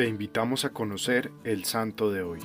[0.00, 2.40] te invitamos a conocer el santo de hoy.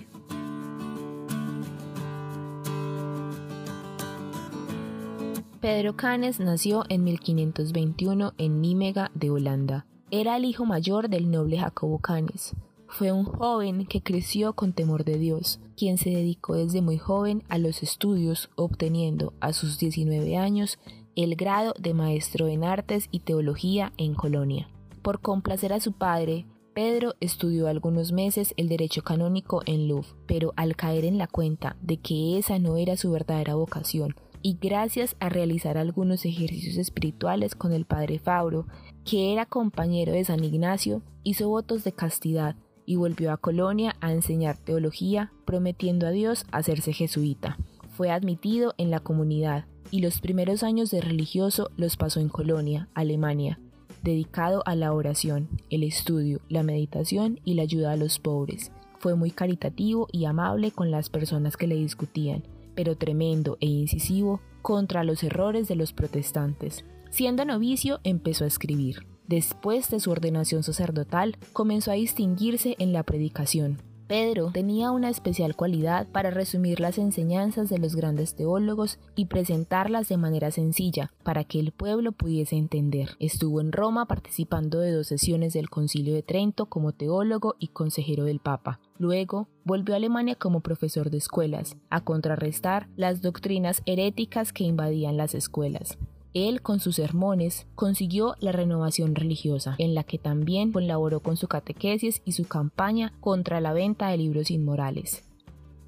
[5.62, 9.86] Pedro Canes nació en 1521 en Nímega de Holanda.
[10.12, 12.58] Era el hijo mayor del noble Jacobo Canes.
[12.90, 17.42] Fue un joven que creció con temor de Dios, quien se dedicó desde muy joven
[17.48, 20.78] a los estudios, obteniendo a sus 19 años
[21.16, 24.68] el grado de maestro en artes y teología en Colonia.
[25.02, 30.52] Por complacer a su padre, Pedro estudió algunos meses el derecho canónico en Louvre, pero
[30.58, 35.16] al caer en la cuenta de que esa no era su verdadera vocación, y gracias
[35.22, 38.68] a realizar algunos ejercicios espirituales con el padre Fauro,
[39.06, 44.12] que era compañero de San Ignacio, hizo votos de castidad y volvió a Colonia a
[44.12, 47.58] enseñar teología, prometiendo a Dios hacerse jesuita.
[47.88, 52.90] Fue admitido en la comunidad y los primeros años de religioso los pasó en Colonia,
[52.94, 53.62] Alemania,
[54.06, 58.72] dedicado a la oración, el estudio, la meditación y la ayuda a los pobres.
[59.00, 62.44] Fue muy caritativo y amable con las personas que le discutían,
[62.76, 66.86] pero tremendo e incisivo contra los errores de los protestantes.
[67.10, 69.06] Siendo novicio empezó a escribir.
[69.28, 73.80] Después de su ordenación sacerdotal, comenzó a distinguirse en la predicación.
[74.08, 80.10] Pedro tenía una especial cualidad para resumir las enseñanzas de los grandes teólogos y presentarlas
[80.10, 83.18] de manera sencilla para que el pueblo pudiese entender.
[83.20, 88.26] Estuvo en Roma participando de dos sesiones del Concilio de Trento como teólogo y consejero
[88.26, 88.80] del Papa.
[89.00, 95.18] Luego volvió a Alemania como profesor de escuelas, a contrarrestar las doctrinas heréticas que invadían
[95.18, 95.98] las escuelas.
[96.36, 101.48] Él, con sus sermones, consiguió la renovación religiosa, en la que también colaboró con su
[101.48, 105.24] catequesis y su campaña contra la venta de libros inmorales.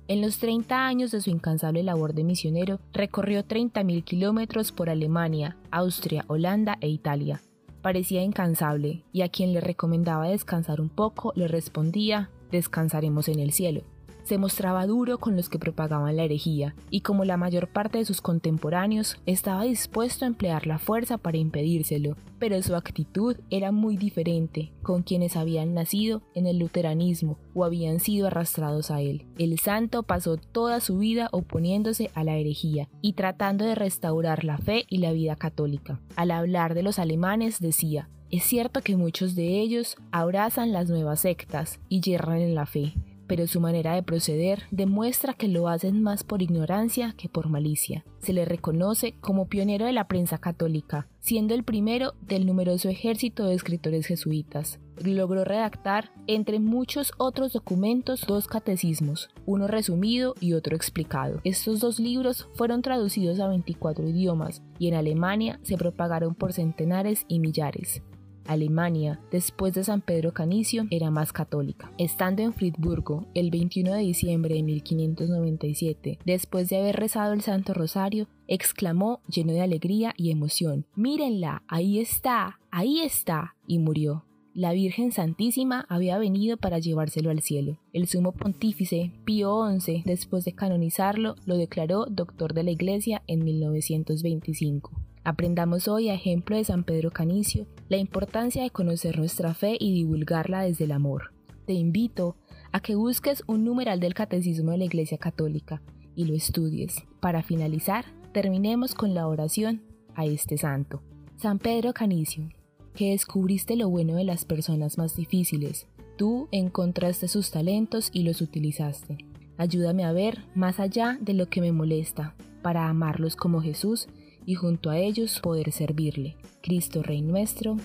[0.08, 5.58] En los 30 años de su incansable labor de misionero, recorrió 30.000 kilómetros por Alemania,
[5.70, 7.42] Austria, Holanda e Italia.
[7.82, 13.52] Parecía incansable, y a quien le recomendaba descansar un poco le respondía, descansaremos en el
[13.52, 13.84] cielo
[14.28, 18.06] se mostraba duro con los que propagaban la herejía, y como la mayor parte de
[18.06, 23.96] sus contemporáneos, estaba dispuesto a emplear la fuerza para impedírselo, pero su actitud era muy
[23.96, 29.26] diferente con quienes habían nacido en el luteranismo o habían sido arrastrados a él.
[29.38, 34.58] El santo pasó toda su vida oponiéndose a la herejía y tratando de restaurar la
[34.58, 36.02] fe y la vida católica.
[36.16, 41.22] Al hablar de los alemanes decía, es cierto que muchos de ellos abrazan las nuevas
[41.22, 42.94] sectas y yerran en la fe,
[43.28, 48.06] pero su manera de proceder demuestra que lo hacen más por ignorancia que por malicia.
[48.20, 53.46] Se le reconoce como pionero de la prensa católica, siendo el primero del numeroso ejército
[53.46, 54.80] de escritores jesuitas.
[55.04, 61.40] Logró redactar, entre muchos otros documentos, dos catecismos, uno resumido y otro explicado.
[61.44, 67.26] Estos dos libros fueron traducidos a 24 idiomas y en Alemania se propagaron por centenares
[67.28, 68.02] y millares.
[68.48, 71.92] Alemania, después de San Pedro Canicio, era más católica.
[71.98, 77.74] Estando en Friburgo el 21 de diciembre de 1597, después de haber rezado el Santo
[77.74, 84.24] Rosario, exclamó lleno de alegría y emoción, Mírenla, ahí está, ahí está, y murió.
[84.58, 87.78] La Virgen Santísima había venido para llevárselo al cielo.
[87.94, 93.44] El sumo pontífice Pío XI, después de canonizarlo, lo declaró doctor de la Iglesia en
[93.44, 95.07] 1925.
[95.28, 99.94] Aprendamos hoy, a ejemplo de San Pedro Canicio, la importancia de conocer nuestra fe y
[99.94, 101.34] divulgarla desde el amor.
[101.66, 102.38] Te invito
[102.72, 105.82] a que busques un numeral del Catecismo de la Iglesia Católica
[106.16, 107.04] y lo estudies.
[107.20, 109.82] Para finalizar, terminemos con la oración
[110.16, 111.02] a este santo.
[111.36, 112.48] San Pedro Canicio,
[112.96, 118.40] que descubriste lo bueno de las personas más difíciles, tú encontraste sus talentos y los
[118.40, 119.18] utilizaste.
[119.58, 124.08] Ayúdame a ver más allá de lo que me molesta, para amarlos como Jesús
[124.48, 126.38] y junto a ellos poder servirle.
[126.62, 127.76] Cristo Rey nuestro,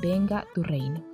[0.00, 1.13] venga tu reino.